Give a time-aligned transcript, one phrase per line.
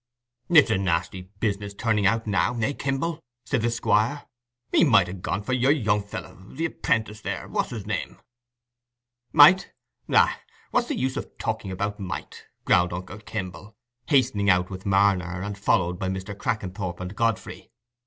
[0.49, 4.23] "It's a nasty business turning out now, eh, Kimble?" said the Squire.
[4.71, 8.19] "He might ha' gone for your young fellow—the 'prentice, there—what's his name?"
[9.31, 9.69] "Might?
[10.09, 13.75] aye—what's the use of talking about might?" growled uncle Kimble,
[14.07, 16.35] hastening out with Marner, and followed by Mr.
[16.35, 17.69] Crackenthorp and Godfrey.